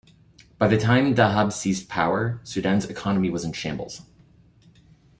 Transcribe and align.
By 0.57 0.67
the 0.67 0.79
time 0.79 1.13
Dhahab 1.13 1.53
seized 1.53 1.87
power, 1.87 2.39
Sudan's 2.43 2.85
economy 2.85 3.29
was 3.29 3.43
in 3.43 3.53
shambles. 3.53 4.01